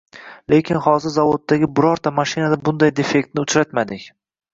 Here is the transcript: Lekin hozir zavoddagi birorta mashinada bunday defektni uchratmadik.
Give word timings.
Lekin 0.51 0.77
hozir 0.85 1.11
zavoddagi 1.17 1.69
birorta 1.79 2.13
mashinada 2.21 2.57
bunday 2.71 2.93
defektni 3.01 3.45
uchratmadik. 3.45 4.09